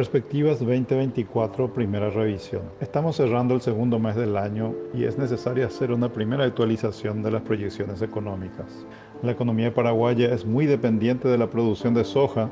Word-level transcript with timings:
Perspectivas 0.00 0.58
2024, 0.60 1.74
primera 1.74 2.08
revisión. 2.08 2.62
Estamos 2.80 3.16
cerrando 3.16 3.52
el 3.52 3.60
segundo 3.60 3.98
mes 3.98 4.16
del 4.16 4.34
año 4.38 4.74
y 4.94 5.04
es 5.04 5.18
necesario 5.18 5.66
hacer 5.66 5.92
una 5.92 6.10
primera 6.10 6.44
actualización 6.44 7.22
de 7.22 7.30
las 7.30 7.42
proyecciones 7.42 8.00
económicas. 8.00 8.86
La 9.22 9.32
economía 9.32 9.74
paraguaya 9.74 10.32
es 10.32 10.46
muy 10.46 10.64
dependiente 10.64 11.28
de 11.28 11.36
la 11.36 11.50
producción 11.50 11.92
de 11.92 12.04
soja, 12.04 12.48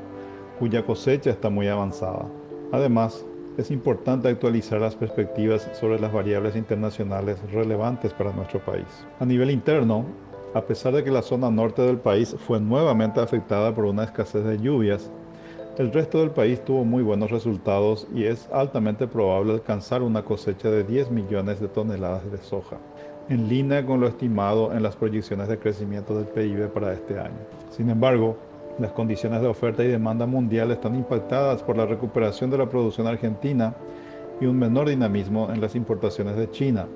cuya 0.59 0.85
cosecha 0.85 1.31
está 1.31 1.49
muy 1.49 1.67
avanzada. 1.67 2.27
Además, 2.71 3.25
es 3.57 3.71
importante 3.71 4.27
actualizar 4.27 4.79
las 4.79 4.95
perspectivas 4.95 5.67
sobre 5.73 5.99
las 5.99 6.13
variables 6.13 6.55
internacionales 6.55 7.39
relevantes 7.51 8.13
para 8.13 8.31
nuestro 8.31 8.59
país. 8.59 8.85
A 9.19 9.25
nivel 9.25 9.49
interno, 9.49 10.05
a 10.53 10.61
pesar 10.61 10.93
de 10.93 11.03
que 11.03 11.09
la 11.09 11.23
zona 11.23 11.49
norte 11.49 11.81
del 11.81 11.97
país 11.97 12.35
fue 12.45 12.59
nuevamente 12.59 13.19
afectada 13.19 13.73
por 13.73 13.85
una 13.85 14.03
escasez 14.03 14.43
de 14.43 14.59
lluvias, 14.59 15.11
el 15.79 15.93
resto 15.93 16.19
del 16.19 16.31
país 16.31 16.61
tuvo 16.65 16.83
muy 16.83 17.01
buenos 17.03 17.31
resultados 17.31 18.05
y 18.13 18.25
es 18.25 18.49
altamente 18.51 19.07
probable 19.07 19.53
alcanzar 19.53 20.03
una 20.03 20.23
cosecha 20.23 20.69
de 20.69 20.83
10 20.83 21.09
millones 21.09 21.61
de 21.61 21.69
toneladas 21.69 22.29
de 22.29 22.37
soja, 22.39 22.75
en 23.29 23.47
línea 23.47 23.85
con 23.85 24.01
lo 24.01 24.07
estimado 24.09 24.73
en 24.73 24.83
las 24.83 24.97
proyecciones 24.97 25.47
de 25.47 25.57
crecimiento 25.57 26.13
del 26.13 26.25
PIB 26.25 26.67
para 26.73 26.91
este 26.91 27.17
año. 27.17 27.39
Sin 27.69 27.89
embargo, 27.89 28.35
las 28.77 28.91
condiciones 28.91 29.39
de 29.39 29.47
oferta 29.47 29.81
y 29.81 29.87
demanda 29.87 30.25
mundial 30.25 30.69
están 30.71 30.95
impactadas 30.95 31.63
por 31.63 31.77
la 31.77 31.85
recuperación 31.85 32.49
de 32.49 32.57
la 32.57 32.67
producción 32.67 33.07
argentina 33.07 33.73
y 34.41 34.47
un 34.47 34.59
menor 34.59 34.89
dinamismo 34.89 35.49
en 35.49 35.61
las 35.61 35.75
importaciones 35.75 36.35
de 36.35 36.51
China, 36.51 36.87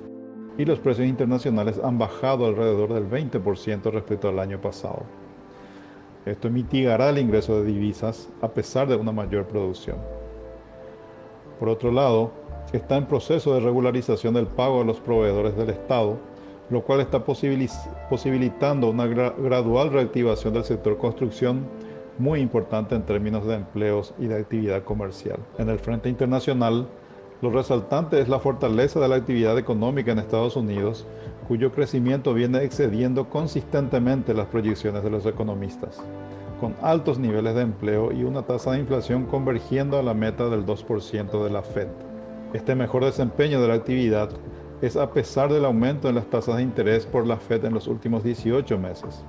y 0.58 0.66
los 0.66 0.78
precios 0.78 1.08
internacionales 1.08 1.80
han 1.82 1.96
bajado 1.96 2.44
alrededor 2.44 2.92
del 2.92 3.08
20% 3.08 3.90
respecto 3.90 4.28
al 4.28 4.38
año 4.40 4.60
pasado. 4.60 5.23
Esto 6.26 6.48
mitigará 6.48 7.10
el 7.10 7.18
ingreso 7.18 7.60
de 7.60 7.70
divisas 7.70 8.30
a 8.40 8.48
pesar 8.48 8.88
de 8.88 8.96
una 8.96 9.12
mayor 9.12 9.44
producción. 9.44 9.98
Por 11.58 11.68
otro 11.68 11.92
lado, 11.92 12.32
está 12.72 12.96
en 12.96 13.06
proceso 13.06 13.54
de 13.54 13.60
regularización 13.60 14.34
del 14.34 14.46
pago 14.46 14.80
a 14.80 14.84
los 14.84 15.00
proveedores 15.00 15.56
del 15.56 15.70
Estado, 15.70 16.16
lo 16.70 16.82
cual 16.82 17.00
está 17.00 17.24
posibilitando 17.24 18.88
una 18.88 19.06
gradual 19.06 19.90
reactivación 19.90 20.54
del 20.54 20.64
sector 20.64 20.96
construcción 20.96 21.66
muy 22.18 22.40
importante 22.40 22.94
en 22.94 23.02
términos 23.02 23.46
de 23.46 23.56
empleos 23.56 24.14
y 24.18 24.26
de 24.26 24.38
actividad 24.38 24.82
comercial. 24.82 25.38
En 25.58 25.68
el 25.68 25.78
frente 25.78 26.08
internacional, 26.08 26.86
lo 27.44 27.50
resaltante 27.50 28.22
es 28.22 28.30
la 28.30 28.38
fortaleza 28.38 28.98
de 29.00 29.06
la 29.06 29.16
actividad 29.16 29.58
económica 29.58 30.10
en 30.10 30.18
Estados 30.18 30.56
Unidos, 30.56 31.06
cuyo 31.46 31.72
crecimiento 31.72 32.32
viene 32.32 32.64
excediendo 32.64 33.28
consistentemente 33.28 34.32
las 34.32 34.46
proyecciones 34.46 35.04
de 35.04 35.10
los 35.10 35.26
economistas, 35.26 36.02
con 36.58 36.74
altos 36.80 37.18
niveles 37.18 37.54
de 37.54 37.60
empleo 37.60 38.12
y 38.12 38.24
una 38.24 38.46
tasa 38.46 38.72
de 38.72 38.78
inflación 38.78 39.26
convergiendo 39.26 39.98
a 39.98 40.02
la 40.02 40.14
meta 40.14 40.48
del 40.48 40.64
2% 40.64 41.44
de 41.44 41.50
la 41.50 41.60
Fed. 41.60 41.88
Este 42.54 42.74
mejor 42.74 43.04
desempeño 43.04 43.60
de 43.60 43.68
la 43.68 43.74
actividad 43.74 44.30
es 44.80 44.96
a 44.96 45.12
pesar 45.12 45.52
del 45.52 45.66
aumento 45.66 46.08
en 46.08 46.14
las 46.14 46.30
tasas 46.30 46.56
de 46.56 46.62
interés 46.62 47.04
por 47.04 47.26
la 47.26 47.36
Fed 47.36 47.62
en 47.66 47.74
los 47.74 47.88
últimos 47.88 48.24
18 48.24 48.78
meses, 48.78 49.22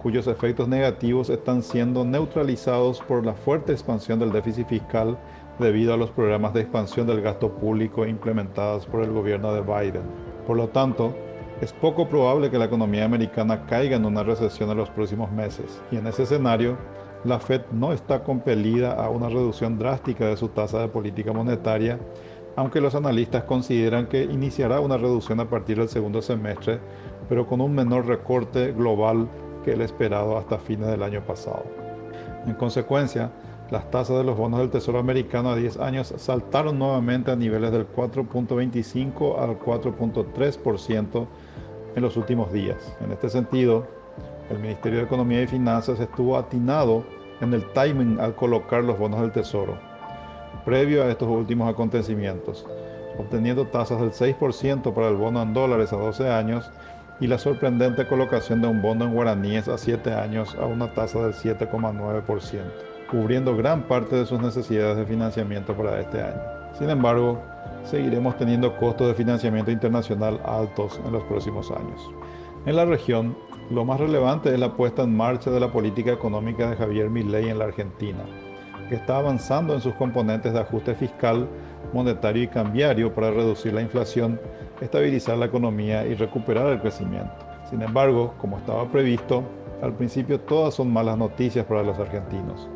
cuyos 0.00 0.28
efectos 0.28 0.68
negativos 0.68 1.28
están 1.30 1.64
siendo 1.64 2.04
neutralizados 2.04 3.00
por 3.00 3.26
la 3.26 3.34
fuerte 3.34 3.72
expansión 3.72 4.20
del 4.20 4.30
déficit 4.30 4.68
fiscal 4.68 5.18
debido 5.60 5.94
a 5.94 5.96
los 5.96 6.10
programas 6.10 6.54
de 6.54 6.62
expansión 6.62 7.06
del 7.06 7.20
gasto 7.20 7.50
público 7.52 8.06
implementados 8.06 8.86
por 8.86 9.02
el 9.02 9.12
gobierno 9.12 9.52
de 9.54 9.60
Biden. 9.60 10.02
Por 10.46 10.56
lo 10.56 10.68
tanto, 10.68 11.14
es 11.60 11.72
poco 11.72 12.08
probable 12.08 12.50
que 12.50 12.58
la 12.58 12.64
economía 12.64 13.04
americana 13.04 13.66
caiga 13.66 13.96
en 13.96 14.06
una 14.06 14.22
recesión 14.22 14.70
en 14.70 14.78
los 14.78 14.90
próximos 14.90 15.30
meses, 15.30 15.82
y 15.92 15.96
en 15.96 16.06
ese 16.06 16.22
escenario, 16.22 16.78
la 17.22 17.38
Fed 17.38 17.60
no 17.70 17.92
está 17.92 18.24
compelida 18.24 18.94
a 18.94 19.10
una 19.10 19.28
reducción 19.28 19.78
drástica 19.78 20.24
de 20.26 20.38
su 20.38 20.48
tasa 20.48 20.80
de 20.80 20.88
política 20.88 21.34
monetaria, 21.34 21.98
aunque 22.56 22.80
los 22.80 22.94
analistas 22.94 23.44
consideran 23.44 24.06
que 24.06 24.24
iniciará 24.24 24.80
una 24.80 24.96
reducción 24.96 25.38
a 25.40 25.48
partir 25.48 25.76
del 25.76 25.88
segundo 25.88 26.22
semestre, 26.22 26.80
pero 27.28 27.46
con 27.46 27.60
un 27.60 27.74
menor 27.74 28.06
recorte 28.06 28.72
global 28.72 29.28
que 29.64 29.72
el 29.72 29.82
esperado 29.82 30.38
hasta 30.38 30.58
fines 30.58 30.88
del 30.88 31.02
año 31.02 31.20
pasado. 31.24 31.64
En 32.46 32.54
consecuencia, 32.54 33.30
las 33.70 33.88
tasas 33.90 34.18
de 34.18 34.24
los 34.24 34.36
bonos 34.36 34.58
del 34.60 34.70
Tesoro 34.70 34.98
americano 34.98 35.50
a 35.50 35.56
10 35.56 35.78
años 35.78 36.12
saltaron 36.16 36.78
nuevamente 36.78 37.30
a 37.30 37.36
niveles 37.36 37.70
del 37.70 37.86
4.25 37.90 39.38
al 39.38 39.60
4.3% 39.60 41.26
en 41.94 42.02
los 42.02 42.16
últimos 42.16 42.52
días. 42.52 42.96
En 43.00 43.12
este 43.12 43.28
sentido, 43.28 43.86
el 44.50 44.58
Ministerio 44.58 44.98
de 44.98 45.04
Economía 45.04 45.42
y 45.42 45.46
Finanzas 45.46 46.00
estuvo 46.00 46.36
atinado 46.36 47.04
en 47.40 47.54
el 47.54 47.64
timing 47.72 48.18
al 48.18 48.34
colocar 48.34 48.82
los 48.82 48.98
bonos 48.98 49.20
del 49.20 49.30
Tesoro, 49.30 49.78
previo 50.64 51.04
a 51.04 51.08
estos 51.08 51.28
últimos 51.28 51.70
acontecimientos, 51.70 52.66
obteniendo 53.18 53.68
tasas 53.68 54.00
del 54.00 54.10
6% 54.10 54.92
para 54.92 55.08
el 55.08 55.16
bono 55.16 55.42
en 55.42 55.54
dólares 55.54 55.92
a 55.92 55.96
12 55.96 56.28
años 56.28 56.70
y 57.20 57.28
la 57.28 57.38
sorprendente 57.38 58.06
colocación 58.08 58.62
de 58.62 58.68
un 58.68 58.82
bono 58.82 59.04
en 59.04 59.14
guaraníes 59.14 59.68
a 59.68 59.78
7 59.78 60.12
años 60.12 60.56
a 60.56 60.66
una 60.66 60.92
tasa 60.92 61.20
del 61.22 61.34
7,9% 61.34 62.90
cubriendo 63.10 63.56
gran 63.56 63.82
parte 63.82 64.16
de 64.16 64.26
sus 64.26 64.40
necesidades 64.40 64.96
de 64.96 65.04
financiamiento 65.04 65.74
para 65.74 66.00
este 66.00 66.22
año. 66.22 66.40
Sin 66.78 66.88
embargo, 66.88 67.40
seguiremos 67.84 68.36
teniendo 68.36 68.76
costos 68.76 69.08
de 69.08 69.14
financiamiento 69.14 69.70
internacional 69.70 70.40
altos 70.44 71.00
en 71.04 71.12
los 71.12 71.24
próximos 71.24 71.70
años. 71.70 72.00
En 72.66 72.76
la 72.76 72.84
región, 72.84 73.36
lo 73.70 73.84
más 73.84 73.98
relevante 73.98 74.52
es 74.52 74.60
la 74.60 74.76
puesta 74.76 75.02
en 75.02 75.16
marcha 75.16 75.50
de 75.50 75.60
la 75.60 75.72
política 75.72 76.12
económica 76.12 76.70
de 76.70 76.76
Javier 76.76 77.10
Milei 77.10 77.48
en 77.48 77.58
la 77.58 77.64
Argentina, 77.64 78.20
que 78.88 78.94
está 78.94 79.18
avanzando 79.18 79.74
en 79.74 79.80
sus 79.80 79.94
componentes 79.94 80.52
de 80.52 80.60
ajuste 80.60 80.94
fiscal, 80.94 81.48
monetario 81.92 82.44
y 82.44 82.48
cambiario 82.48 83.12
para 83.12 83.30
reducir 83.30 83.72
la 83.72 83.82
inflación, 83.82 84.40
estabilizar 84.80 85.36
la 85.36 85.46
economía 85.46 86.06
y 86.06 86.14
recuperar 86.14 86.66
el 86.68 86.80
crecimiento. 86.80 87.32
Sin 87.68 87.82
embargo, 87.82 88.34
como 88.40 88.58
estaba 88.58 88.86
previsto, 88.86 89.42
al 89.82 89.94
principio 89.94 90.38
todas 90.40 90.74
son 90.74 90.92
malas 90.92 91.16
noticias 91.16 91.64
para 91.64 91.82
los 91.82 91.98
argentinos 91.98 92.68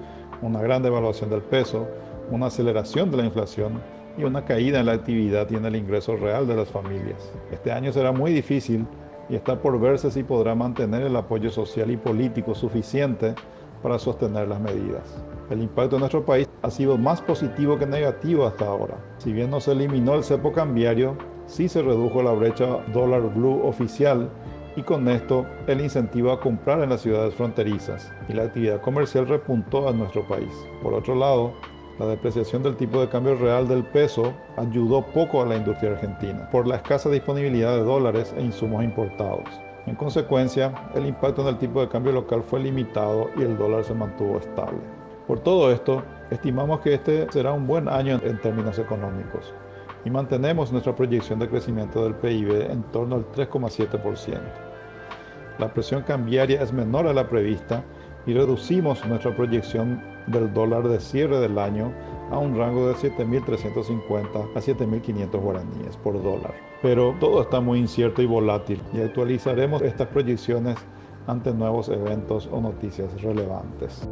una 0.42 0.60
gran 0.60 0.82
devaluación 0.82 1.30
del 1.30 1.42
peso, 1.42 1.86
una 2.30 2.46
aceleración 2.46 3.10
de 3.10 3.18
la 3.18 3.24
inflación 3.24 3.80
y 4.16 4.24
una 4.24 4.44
caída 4.44 4.80
en 4.80 4.86
la 4.86 4.92
actividad 4.92 5.48
y 5.50 5.56
en 5.56 5.64
el 5.64 5.76
ingreso 5.76 6.16
real 6.16 6.46
de 6.46 6.56
las 6.56 6.68
familias. 6.68 7.32
Este 7.50 7.72
año 7.72 7.92
será 7.92 8.12
muy 8.12 8.32
difícil 8.32 8.86
y 9.28 9.36
está 9.36 9.60
por 9.60 9.80
verse 9.80 10.10
si 10.10 10.22
podrá 10.22 10.54
mantener 10.54 11.02
el 11.02 11.16
apoyo 11.16 11.50
social 11.50 11.90
y 11.90 11.96
político 11.96 12.54
suficiente 12.54 13.34
para 13.82 13.98
sostener 13.98 14.48
las 14.48 14.60
medidas. 14.60 15.22
El 15.50 15.62
impacto 15.62 15.96
en 15.96 16.00
nuestro 16.00 16.24
país 16.24 16.48
ha 16.62 16.70
sido 16.70 16.96
más 16.96 17.20
positivo 17.20 17.78
que 17.78 17.86
negativo 17.86 18.46
hasta 18.46 18.66
ahora. 18.66 18.96
Si 19.18 19.32
bien 19.32 19.50
no 19.50 19.60
se 19.60 19.72
eliminó 19.72 20.14
el 20.14 20.24
cepo 20.24 20.52
cambiario, 20.52 21.16
sí 21.46 21.68
se 21.68 21.82
redujo 21.82 22.22
la 22.22 22.32
brecha 22.32 22.78
dólar 22.92 23.22
blue 23.34 23.60
oficial 23.66 24.30
y 24.76 24.82
con 24.82 25.08
esto 25.08 25.46
el 25.66 25.80
incentivo 25.80 26.32
a 26.32 26.40
comprar 26.40 26.80
en 26.80 26.90
las 26.90 27.02
ciudades 27.02 27.34
fronterizas 27.34 28.12
y 28.28 28.32
la 28.32 28.44
actividad 28.44 28.80
comercial 28.80 29.28
repuntó 29.28 29.88
a 29.88 29.92
nuestro 29.92 30.26
país. 30.26 30.52
Por 30.82 30.94
otro 30.94 31.14
lado, 31.14 31.52
la 31.98 32.06
depreciación 32.06 32.62
del 32.62 32.76
tipo 32.76 33.00
de 33.00 33.08
cambio 33.08 33.36
real 33.36 33.68
del 33.68 33.84
peso 33.84 34.34
ayudó 34.56 35.02
poco 35.02 35.42
a 35.42 35.46
la 35.46 35.56
industria 35.56 35.92
argentina 35.92 36.48
por 36.50 36.66
la 36.66 36.76
escasa 36.76 37.08
disponibilidad 37.08 37.76
de 37.76 37.84
dólares 37.84 38.34
e 38.36 38.42
insumos 38.42 38.82
importados. 38.82 39.48
En 39.86 39.94
consecuencia, 39.94 40.74
el 40.94 41.06
impacto 41.06 41.42
en 41.42 41.48
el 41.48 41.58
tipo 41.58 41.80
de 41.80 41.88
cambio 41.88 42.12
local 42.12 42.42
fue 42.42 42.60
limitado 42.60 43.30
y 43.36 43.42
el 43.42 43.56
dólar 43.56 43.84
se 43.84 43.94
mantuvo 43.94 44.38
estable. 44.38 44.78
Por 45.28 45.40
todo 45.40 45.70
esto, 45.70 46.02
estimamos 46.30 46.80
que 46.80 46.94
este 46.94 47.30
será 47.30 47.52
un 47.52 47.66
buen 47.66 47.88
año 47.88 48.20
en 48.24 48.40
términos 48.40 48.78
económicos 48.78 49.54
y 50.04 50.10
mantenemos 50.10 50.70
nuestra 50.70 50.94
proyección 50.94 51.38
de 51.38 51.48
crecimiento 51.48 52.04
del 52.04 52.14
PIB 52.14 52.70
en 52.70 52.82
torno 52.84 53.16
al 53.16 53.26
3,7%. 53.32 54.63
La 55.58 55.72
presión 55.72 56.02
cambiaria 56.02 56.60
es 56.60 56.72
menor 56.72 57.06
a 57.06 57.12
la 57.12 57.28
prevista 57.28 57.84
y 58.26 58.32
reducimos 58.32 59.04
nuestra 59.06 59.36
proyección 59.36 60.02
del 60.26 60.52
dólar 60.52 60.88
de 60.88 60.98
cierre 60.98 61.38
del 61.38 61.58
año 61.58 61.92
a 62.30 62.38
un 62.38 62.56
rango 62.56 62.88
de 62.88 62.94
7.350 62.94 64.54
a 64.54 64.60
7.500 64.60 65.40
guaraníes 65.40 65.96
por 65.98 66.20
dólar. 66.22 66.54
Pero 66.82 67.14
todo 67.20 67.42
está 67.42 67.60
muy 67.60 67.78
incierto 67.78 68.22
y 68.22 68.26
volátil 68.26 68.80
y 68.92 69.00
actualizaremos 69.00 69.82
estas 69.82 70.08
proyecciones 70.08 70.76
ante 71.26 71.52
nuevos 71.52 71.88
eventos 71.88 72.48
o 72.50 72.60
noticias 72.60 73.22
relevantes. 73.22 74.08